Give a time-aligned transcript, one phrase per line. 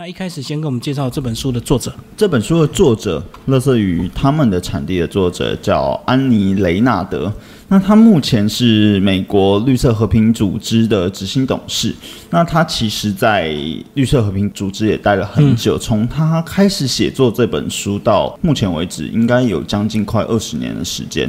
[0.00, 1.92] 那一开始先跟我们介绍这本书的作者。
[2.16, 7.32] 这本书的作者，乐色与他们的产地的作者叫安妮·雷纳德。
[7.66, 11.92] 那他目前是美国绿色和平组织的执行董事。
[12.30, 13.52] 那他其实，在
[13.94, 21.28] 绿色和平组织也待了很久，从他开始写作这本书到目前为止，应该有将近快二十年的时间。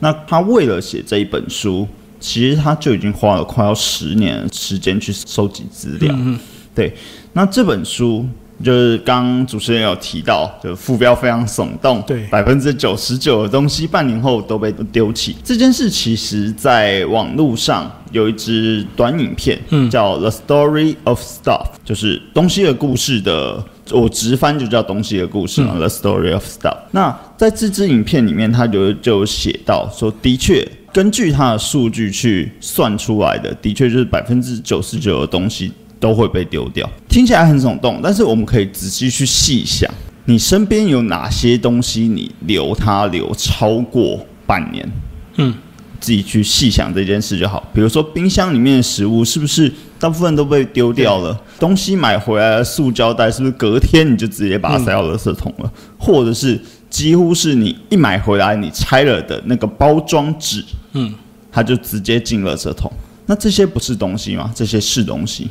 [0.00, 1.86] 那他为了写这一本书，
[2.18, 6.12] 其实他就已经花了快要十年时间去收集资料。
[6.78, 6.94] 对。
[7.32, 8.24] 那这本书
[8.62, 15.36] 就是刚主持人有提到，就副标非常耸动，对，百分之九十九的东西半年后都被丢弃。
[15.44, 21.44] 这件事其实在网络上有一支短影片，嗯，叫《The Story of Stuff》，
[21.84, 26.74] 就是东西的故事的，我直翻就叫东西的故事嘛，《The Story of Stuff》。
[26.90, 35.70] 那在这支影片里面，他就就写到说，的确根据他的数据去算出来的，的确就是百分之九十九的东西。
[36.00, 39.92] 都会被丢掉，听起来很耸动，但是我们可以仔细去细想，
[40.26, 44.88] 你身边有哪些东西你留它留超过半年？
[45.36, 45.54] 嗯，
[46.00, 47.68] 自己去细想这件事就好。
[47.72, 51.38] 比如说冰箱里面的食物是不是大部分都被丢掉了？
[51.58, 55.72] 东西买回来的塑胶袋是不是隔天你就直接把它塞到垃圾桶了？
[55.98, 61.12] 或者是几乎是你一买回来你拆了的那个包装纸，嗯，
[61.50, 62.92] 它就直接进垃圾桶？
[63.26, 64.50] 那这些不是东西吗？
[64.54, 65.48] 这些是东西。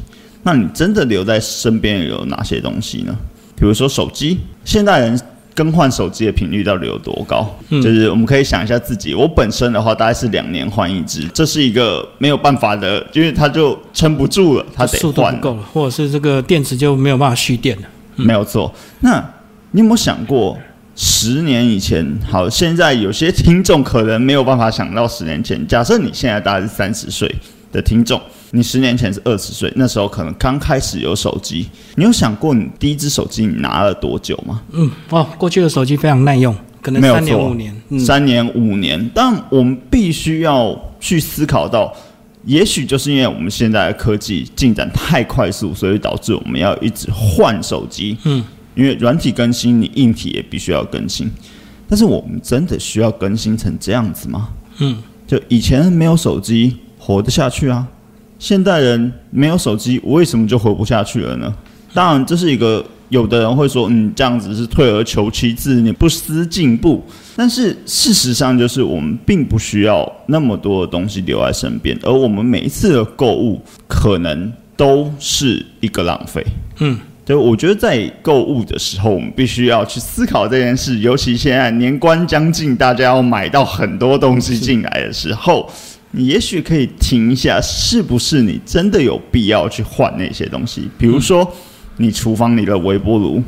[0.47, 3.13] 那你真的留在身边有哪些东西呢？
[3.53, 5.19] 比如说手机，现代人
[5.53, 7.53] 更换手机的频率到底有多高？
[7.69, 17.83] 就是我们可以想一下自己，我本身的话大概是两年换一只，这是一个没有办法的，因为它就撑不住了，它得换不够了，或者是这个电池就没有办法蓄电了。
[18.15, 18.73] 没有错。
[19.01, 19.19] 那
[19.71, 20.57] 你有没有想过，
[20.95, 25.67] 十年以前，好，现在有些听众可能没有办法想到十年前。
[25.67, 27.29] 假设你现在大概是三十岁
[27.73, 28.21] 的听众。
[28.51, 31.67] 你十年前是二十岁，那时候可能刚开始有手机。
[31.95, 34.61] 你有想过你第一只手机你拿了多久吗？
[34.71, 37.81] 嗯，哦，过去的手机非常耐用，可能三年五年。
[37.99, 41.93] 三年五年，但我们必须要去思考到，
[42.45, 48.17] 也许就是因为我们现在的科技进展太快速，所以导致我们要一直换手机。
[48.23, 48.41] 嗯，
[48.75, 51.29] 因为软体更新，你硬体也必须要更新。
[51.89, 54.49] 但是我们真的需要更新成这样子吗？
[54.79, 57.85] 嗯，就以前没有手机活得下去啊。
[58.39, 61.53] 现代人没有手机，我为什么就活不下去了呢？
[61.93, 67.03] 当然，这是一个有的人会说，嗯，这样子是退而求其次，你不思进步。
[67.35, 76.45] 但是事实上，就是我们并不需要那么多的东西留在身边，而我们每一次的购物可能都是一个浪费。
[76.79, 85.67] 嗯，对，我觉得在购物的时候，我们必须要去思考这件事，尤其现在年关将近，大家要买到很多东西进来的时候。
[86.11, 90.89] 你也许可以停一下，是不是你真的有必要去换那些东西？
[90.97, 91.47] 比如说，
[91.97, 93.43] 你厨房里的微波炉，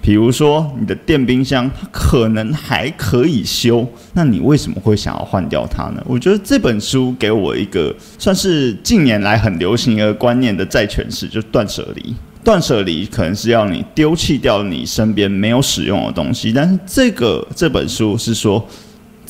[0.00, 6.02] 比如说你的电冰箱，它可能还可以修，那你为什么会想要换掉它呢？
[6.06, 12.14] 我觉得这本书给我一个算是近年来很流行一个观念的再诠释，就断舍离。
[12.42, 18.64] 断舍离可能是要你丢弃掉你身边没有使用的东西，但是这个这本书是说。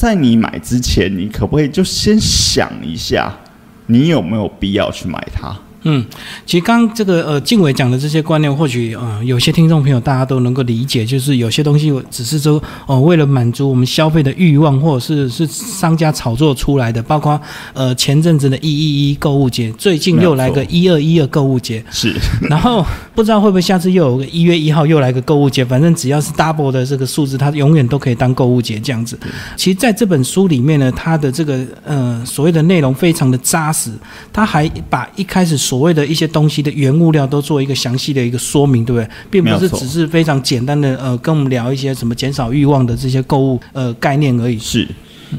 [0.00, 3.36] 在你买之前，你可不可以就先想一下，
[3.84, 5.54] 你有没有必要去买它？
[5.82, 6.04] 嗯，
[6.44, 17.02] 其实刚这个呃，静伟讲的这些观念，或许呃，有些听众朋友大家都能够理解，就是有些东西只是说哦，为了满足我们消费的欲望，或者是是商家炒作出来的。
[17.02, 17.40] 包括
[17.72, 22.14] 呃，前阵子的一一一购物节，最近又来个一二一二购物节，是。
[22.42, 29.18] 然后不知道会不会下次又有个一月一号又来个购物节，反正只要是 double 的这个数字，它永远都可以当购物节这样子。
[29.56, 33.90] 其实在这本书里面呢，它的这个呃所谓的内容非常的扎实，
[34.30, 35.56] 它还把一开始。
[35.70, 39.08] 所谓的一些东西的原物料都做一个详细的一个说明，对不对？
[39.30, 44.58] 并不是只是非常简单的呃，跟我们聊一些什么减少欲望的这些购物呃概念而已。
[44.58, 44.84] 是，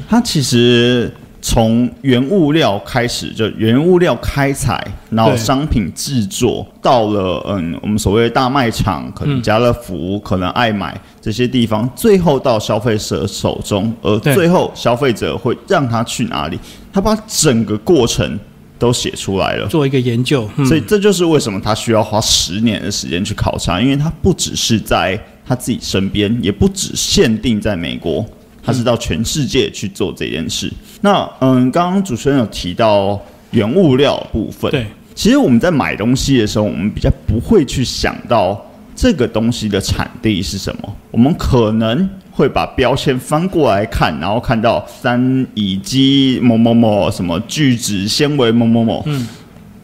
[0.08, 1.12] 它其实
[1.42, 16.58] 从原物料开始，就原物料开采，然后商品制作，到了嗯，我们所谓的大卖场，可能家乐福，可能爱买这些地方，最后到消费者手中，而最后消费者会让他去哪里？
[16.90, 18.40] 他把整个过程。
[18.82, 28.26] 都写出来了，做一个研究，所以这就是为什么他需要花十年的时间去考察，因为他不只是在他自己身边，也不只限定在美国，
[28.60, 30.68] 他是到全世界去做这件事。
[31.00, 33.20] 那嗯，刚刚主持人有提到
[33.52, 38.60] 原物料部分，对，其实我们在买东西的时候，我们比较不会去想到
[38.96, 42.10] 这个东西的产地是什么，我们可能。
[42.32, 49.28] 会把标签翻过来看，然后看到三乙基某某某什么聚酯纤维某某某，嗯，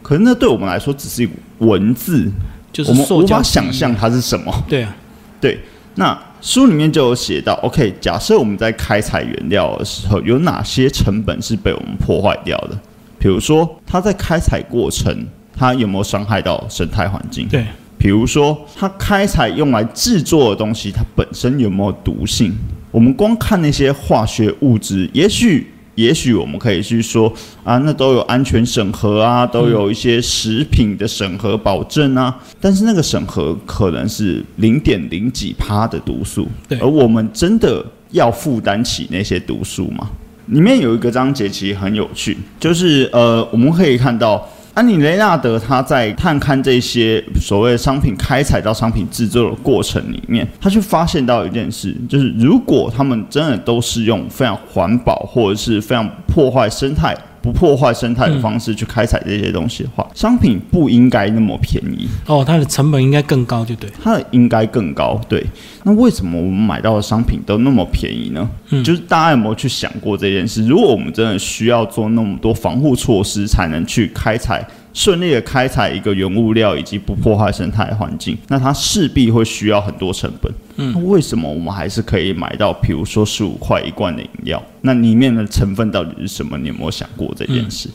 [0.01, 1.29] 可是那对我们来说只是
[1.59, 2.29] 文字，
[2.73, 4.51] 就是我们无法想象它是什么。
[4.67, 4.95] 对啊，
[5.39, 5.59] 对，
[5.95, 12.77] 那书里面就有写到，OK，假设我们在开采原料的时候，有哪些成本是被我们破坏掉的？
[13.19, 17.47] 比如说，它在开采过程，它有没有伤害到生态环境？
[17.49, 17.65] 对，
[17.99, 22.51] 比如说，它开采用来制作的东西，它本身有没有毒性？
[22.89, 27.31] 我们光看那些化学物质，也许，也许我们可以去说
[27.63, 36.47] 啊，那都有安全审核啊，都有一些食品的审核保证啊，但是那个审核可能是零点零几趴的毒素，
[36.79, 40.09] 而我们真的要负担起那些毒素吗？
[40.47, 44.49] 里面有一个章节其实很有趣，就是呃，我们可以看到
[44.79, 57.13] 安妮雷纳德他在探勘这些所谓的商品开采到商品制作的过程里面，他就发现到一件事，就是如果他们真的都是用非常环保或者是非常破坏生态。
[57.41, 62.07] 不破坏生态的方式去开采这些东西的话，商品不应该那么便宜。
[62.25, 63.89] 哦，它的成本应该更高，就对。
[64.03, 65.45] 它的应该更高，对。
[65.83, 68.49] 那为什么我们买到的商品都那么便宜呢？
[68.71, 70.65] 嗯就是大家有没有去想过这件事？
[70.67, 80.51] 如果我们真的需要做那么多防护措施，才能去开采顺利的开采一个原物料，以及不破坏生态环境，那它势必会需要很多成本。
[80.77, 84.61] 嗯，那为什么我们还是可以买到，比如说十五块一罐的饮料？
[84.81, 86.57] 那里面的成分到底是什么？
[86.57, 87.89] 你有没有想过这件事？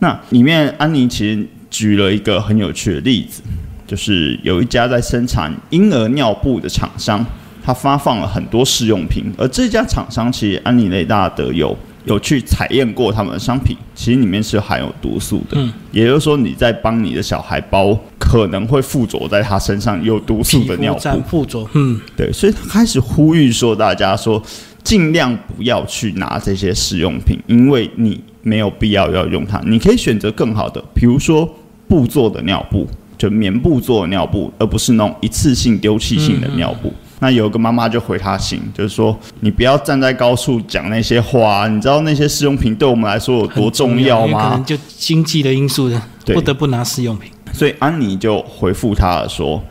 [0.00, 3.40] 那里面安妮其实举了一个很有趣的例子，
[3.86, 7.24] 就是有一家在生产婴儿尿布的厂商，
[7.62, 15.56] 他发放了很多试用品，而这家厂商其实安妮雷大德有有去采验过他们的商品，其实里面是含有毒素的。
[15.56, 24.42] 嗯，也就是说你在帮你的小孩包可能会附着在他身上有毒素的尿布，附着，嗯，对，所以他开始呼吁说，大家说
[24.82, 31.48] 尽量不要去拿这些试用品，因为你没有必要要用它，你可以选择更好的，比如说
[31.86, 36.92] 布做的尿布，就棉布做的尿布，而不是那种一次性丢弃性的尿布。
[37.22, 44.64] 那有个妈妈就回他信，就是说你不要站在高处讲那些话，你知道那些试用品对我们来说有多重要吗可能？
[44.64, 47.30] 就经济的因素的，对不得不拿试用品。
[47.52, 49.62] 所以安妮就回复他了说：“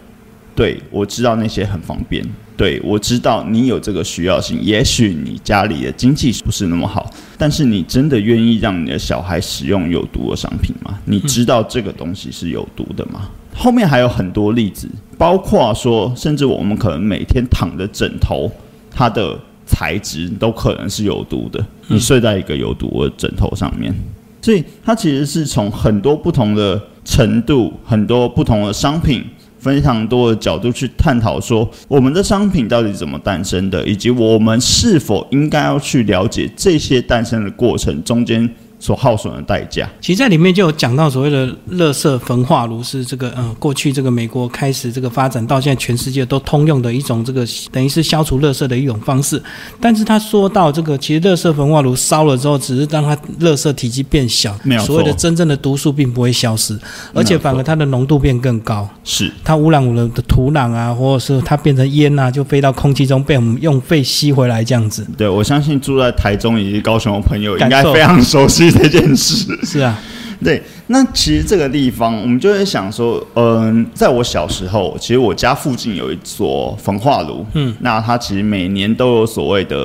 [0.56, 2.26] 对我知道那些很方便，
[2.56, 4.58] 对我知道你有这个需要性。
[4.62, 10.98] 也许你家里的经济不是那么好，但是你真的愿意让你的小孩使用有毒的商品吗？
[11.04, 14.88] 你知道这个东西是有毒的吗？”后面还有很多例子，
[15.22, 18.52] 包括说，甚至我们可能每天躺的枕头，
[18.90, 19.38] 它的
[19.68, 21.64] 材质都可能是有毒的。
[21.90, 23.94] 你睡在一个有毒的枕头上面，
[24.42, 29.24] 所以它其实是从很多不同的程度、很多不同的商品、
[29.60, 38.50] 非常多的角度去探讨说，我们的商品到底怎么诞生的，以及我们是否应该要去了解这些诞生的过程中间
[38.82, 39.88] 所耗损的代价。
[40.02, 49.42] 其实，在里面就有讲到所谓的垃圾焚化炉是这个呃，过去这个美国开始这个发展到现在全世界都通用的一种这个等于是消除垃圾的一种方式。
[49.80, 56.76] 但是他说到这个，其实垃圾焚化炉烧了之后，只是让它垃圾体积变小没有，所谓的真正的毒素并不会消失，
[57.14, 58.90] 而且反而它的浓度变更高。
[59.04, 65.06] 是它污染我们的土壤啊，或者是它变成烟啊，就飞到空气中被我们用肺吸回来这样子。
[65.16, 69.58] 对，我相信住在台中以及高雄的朋友应该非常熟悉 这件事。
[69.64, 70.00] 是啊，
[70.44, 79.78] 对，那其实这个地方，我们就会想说，嗯，在我小时候，其实我家附近有一座焚化炉，嗯，那它其实每年都有所谓的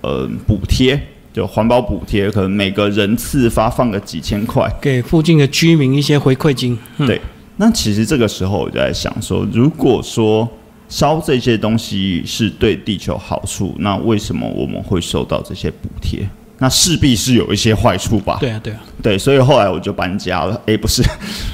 [0.00, 0.98] 呃补贴，
[1.32, 6.78] 就环保补贴，可能每个人次发放个几千块，给附近的居民一些回馈金。
[6.96, 7.20] 嗯、对，
[7.56, 10.48] 那其实这个时候我就在想说，如果说
[10.88, 16.26] 烧这些东西是对地球好处，那为什么我们会受到这些补贴？
[16.58, 18.38] 那势必是有一些坏处吧？
[18.40, 20.60] 对啊，对啊，对，所以后来我就搬家了。
[20.66, 21.02] 诶，不是，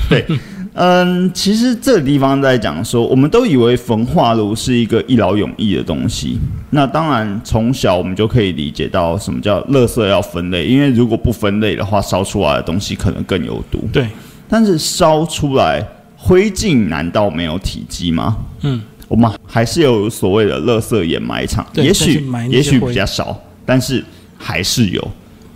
[0.08, 0.24] 对，
[0.72, 6.38] 嗯，其实这个地方在讲说，我们都以为焚化炉是一个一劳永逸的东西。
[6.70, 13.86] 那当然，从小我们就可以理解到什么叫垃圾要分类，因为如果不分类的话，烧出来的东西可能更有毒。
[13.92, 14.08] 对，
[14.48, 18.36] 但是烧出来灰烬难道没有体积吗？
[18.62, 24.04] 嗯，我们还是有所谓的垃圾掩埋场，也许也许比较少，但是
[24.44, 25.02] 还是有。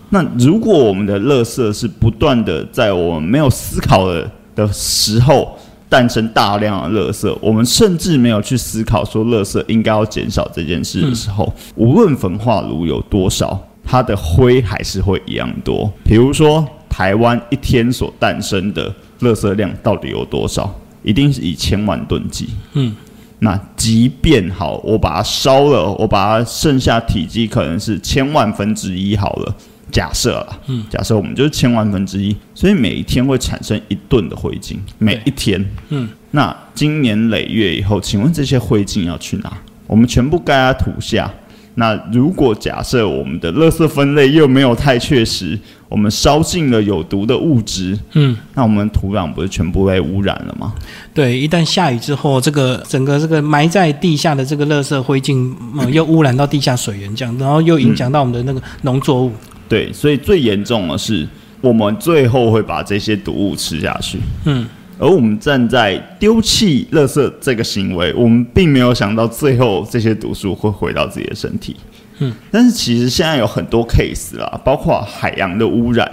[0.09, 5.55] 那如果我们的垃圾是不断的在我们没有思考的的时候
[5.91, 15.93] 诞生大量的垃圾，我们甚至没有去思考说垃圾应该要减少这件事的时候，无论焚化炉有多少，它的灰还是会一样多。
[16.03, 18.91] 比如说，台湾一天所诞生的
[19.21, 20.75] 垃圾量到底有多少？
[21.03, 22.49] 一定是以千万吨计。
[22.73, 22.95] 嗯，
[23.41, 29.55] 那即便好，我把它烧了，我把它剩下体积可能是千万分之一好了，
[29.91, 39.53] 假设啦，嗯，假设我们就是千万分之一，所以每一天会产生一吨的灰烬，每一天，嗯，那经年累月以后，请问这些灰烬要去哪？
[39.87, 41.31] 我们全部盖在土下。
[41.79, 45.57] 那如果假设我们的垃圾分类又没有太确实，
[45.89, 50.75] 我们烧尽了有毒的物质，嗯，那我们土壤不是全部被污染了吗？
[51.15, 59.31] 对，一旦下雨之后，这个整个这个埋在地下的这个垃圾灰烬，嗯，又污染到地下水源，这样，然后又影响到我们的那个农作物。
[59.69, 61.29] 对，所以最严重的是，
[61.61, 64.19] 我们最后会把这些毒物吃下去。
[64.47, 64.67] 嗯。
[64.99, 71.77] 而我们站在丢弃垃圾这个行为，我们并没有想到最后这些毒素会回到自己的身体。
[72.19, 76.11] 嗯，但是其实现在有很多 case 啦，包括海洋的污染，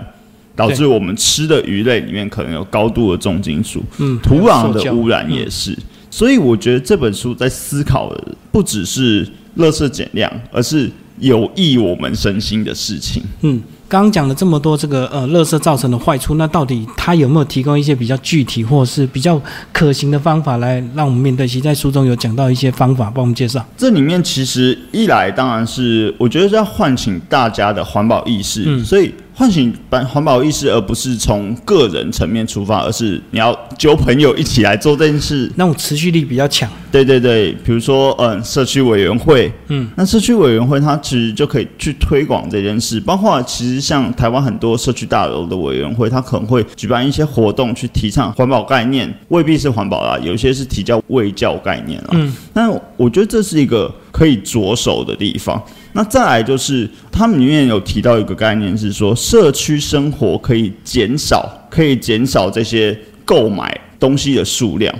[0.55, 3.83] 导致我们吃的鱼类里面可能有高度的重金属。
[3.97, 5.75] 嗯，土壤的污染也是。
[6.11, 9.25] 所以我觉得这本书在思考的不只是
[9.57, 10.89] 垃圾减量，而是
[11.19, 13.23] 有益我们身心的事情。
[13.41, 13.61] 嗯。
[13.87, 19.39] 刚刚讲了这么多这个呃，垃圾造成的坏处，那到底它有没有提供一些比较具体或者是比较
[19.71, 21.47] 可行的方法来让我们面对？
[21.47, 23.65] 其实在书中有讲到一些方法，帮我们介绍。
[23.77, 29.13] 这里面其实一来当然是我觉得是要唤醒大家的环保意识，所以。
[29.37, 36.69] 唤醒环环保意识，而不是从个人层面出发，而是你要揪朋友一起来做这件事，那种持续力比较强。
[36.89, 52.11] 对对对，比如说，嗯，社区委员会，嗯，那社区委员会它其实就可以去推广这件事，包括其实像台湾很多社区大楼的委员会，它可能会举办一些活动去提倡环保概念，未必是环保啦，有些是提教卫教概念啦。
[52.13, 55.61] 嗯，那我觉得这是一个可以着手的地方。
[55.95, 64.93] 那再来就是，他们里面有提到一个概念，是说社区生活可以减少，可以减少这些购买东西的数量。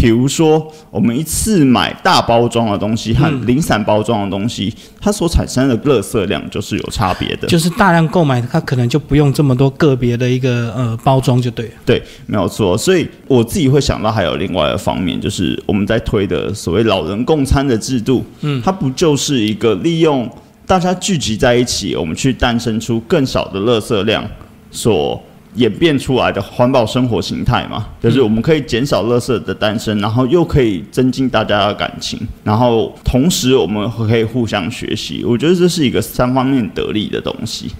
[0.00, 7.46] 比如说，我们一次买大包装的东西和零散包装的东西，它所产生的垃圾量就是有差别的。
[7.46, 11.72] 就是大量购买，它可能就不用这么多个别的一个呃包装就对了。
[11.84, 12.78] 对，没有错。
[12.78, 20.26] 所以我自己会想到还有另外的方面，就是我们在推的所谓老人共餐的制度，嗯，它不就是一个利用
[20.64, 24.24] 大家聚集在一起，我们去诞生出更少的垃圾量
[24.70, 25.22] 所。
[25.54, 35.24] 演变出来的环保生活形态嘛，就是我们可以减少垃圾的诞生，然后又可以增进大家的感情，然后同时我们可以互相学习。
[35.24, 37.70] 我觉得这是一个三方面得利的东西。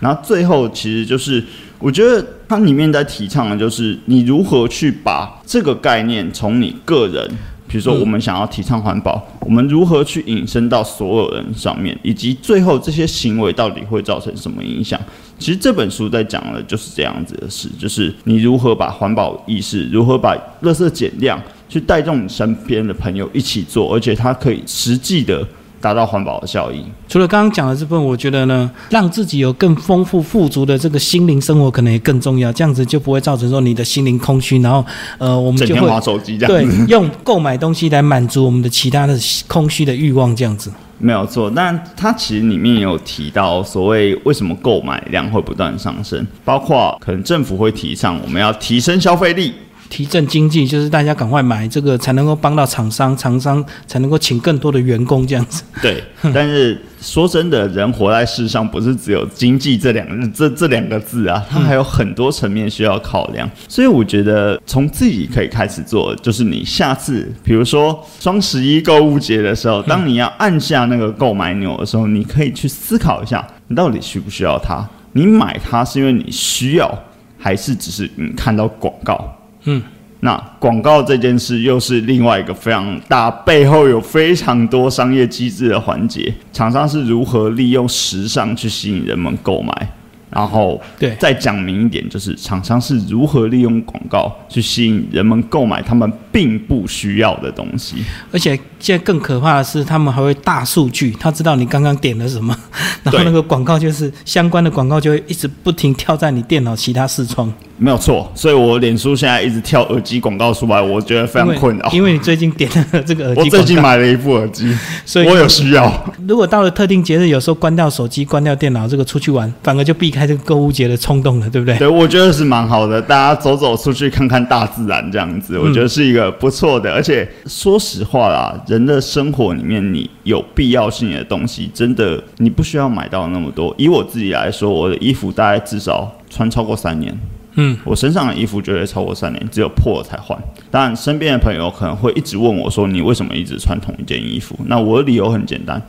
[0.00, 1.44] 然后最后其实就是，
[1.78, 7.30] 我觉得它里面在提倡的就是你如何去把这个概念从你个人。
[7.68, 14.98] 比如说，我们想要提倡环保，我们如何去引申到所有人上面，以及最后这些行为到底会造成什么影响？
[15.40, 25.44] 其实这本书在讲的就是这样子的事，就是你如何把环保意识，如何把垃圾减量，去带动你身边的朋友一起做，而且它可以实际的。
[25.80, 26.84] 达到环保的效益。
[27.08, 32.52] 除了刚刚讲的这部分，我觉得呢，让自己有更丰富富足的这个心灵生活，可能也更重要。
[32.52, 34.84] 这样子就不会造成说你的心灵空虚，然后
[35.18, 36.52] 呃，我们就会玩手机这样。
[36.52, 40.70] 对，用购买东西来满足我们的其他的空虚的欲望，这样子。
[40.98, 49.54] 没有错，但它其实里面也有提到，所谓为什么购买量会不断上升，包括可能政府会提倡我们要提升消费力。
[49.90, 55.62] 提振经济就是大家赶快买这个，才能够帮到厂商，厂商才能够请更多的员工这样子。
[55.82, 63.50] 对， 但是说真的，人活在世上不是只有经济这两这这两个字啊，它还有很多层面需要考量。
[63.68, 74.88] 所以我觉得从自己可以开始做，就是你下次比如说双十一购物节的时候，当你要按下那个购买钮的时候，你可以去思考一下，你到底需不需要它？
[75.14, 76.88] 你买它是因为你需要，
[77.36, 79.36] 还是只是你看到广告？
[79.64, 79.82] 嗯，
[80.20, 86.32] 那广告这件事又是另外一个非常大，背后有非常多商业机制的环节。
[86.52, 89.92] 厂商是如何利用时尚去吸引人们购买？
[90.30, 97.96] 然后，对，再讲明一点，就是厂商是如何利用广告去吸引人们购买他们并不需要的东西。
[98.32, 102.56] 而且现在更可怕的是，他们还会大数据，他知道你刚刚点了什么，
[103.02, 107.52] 然后那个广告就是相关的广告就会一直不停跳在你电脑其他视窗。
[107.82, 111.90] 没有错，所以我脸书现在一直跳耳机广告出来，我觉得非常困扰。
[111.92, 114.70] 因为你最近点了这个耳机，我最近买了一副耳机，
[115.06, 115.90] 所以我有需要。
[116.28, 121.76] 如果到了特定节日，有时候关掉手机、关掉电脑，这个出去玩，反而就避开这个购物节的冲动了，对不对？
[121.78, 126.92] 对，我觉得是蛮好的，大家走走出去看看大自然，这样子，我觉得是一个不错的。
[126.92, 133.74] 而且说实话啦，人的生活里面，你有必要性的东西，真的你不需要买到那么多。
[133.78, 137.16] 以我自己来说，我的衣服大概至少穿超过三年。
[137.54, 140.38] 嗯，我身上的衣服绝对超过三年，只有破了才换。
[140.70, 145.82] 当然，身边的朋友可能会一直问我说：“你为什么一直穿同一件衣服？”那我的理由很简单，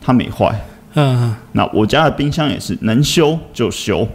[0.00, 0.54] 它没坏。
[1.00, 4.06] 嗯，那我家的冰箱也是能修就修，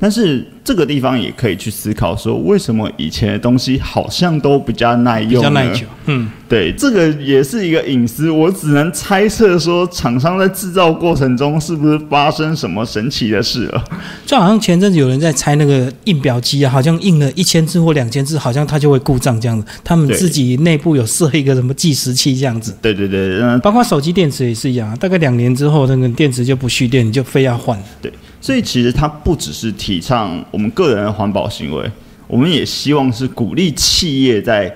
[0.00, 5.86] 但是这个地方也可以去思考说，为什么以前的东西好像都比较耐用，比较耐久。
[6.06, 13.84] 嗯，对，这个也是一个隐私，我只能猜测说，厂商在制造过程中是不是发生什么神奇的事了？
[14.24, 19.66] 就好像前阵子有人在拆那个印表机啊，好像印了一千字或两千字，好像它就会故障这样子。
[19.82, 22.74] 他们自己内部有设一个什么计时器这样子。
[22.80, 27.78] 对对对，嗯，包括手机电池也是一样，啊大概两年之后那个电池就不蓄电，你就非要换。
[28.00, 28.12] 对。
[28.40, 31.90] 所以其实它不只是提倡我们个人的环保行为，
[32.26, 34.74] 我们也希望是鼓励企业在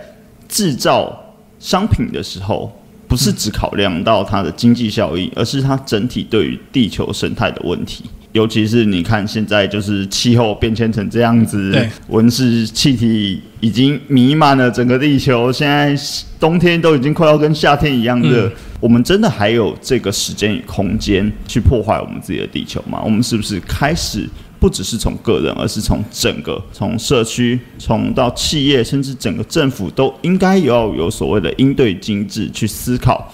[0.49, 2.71] 制造商品的时候，
[3.07, 8.05] 不是只考量到它的经济效益，而是它整体对于地球生态的问题。
[8.33, 11.75] 尤其是你看现在就是气候变迁成这样子，
[12.09, 15.95] 温室气体已经弥漫了整个地球，现在
[16.41, 18.51] 冬天都已经快要跟夏天一样热。
[18.81, 23.01] 我们真的还有这个时间与空间去破坏我们自己的地球吗？
[23.05, 33.33] 我们是不是开始不只是从个人，而是从整个、从社区、从到企业，甚至整个政府都应该要有所谓的应对机制去思考，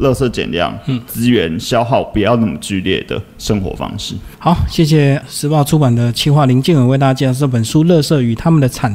[0.00, 0.76] 垃圾减量、
[1.06, 4.14] 资源消耗不要那么剧烈的生活方式。
[4.38, 8.92] 好，谢谢时报出版的企划林建伟为大家介绍这本书《垃圾与他们的产》。